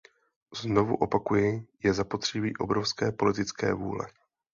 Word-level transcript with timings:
Znovu 0.61 0.95
opakuji, 1.01 1.65
je 1.83 1.93
zapotřebí 1.93 2.57
obrovské 2.57 3.11
politické 3.11 3.73
vůle. 3.73 4.07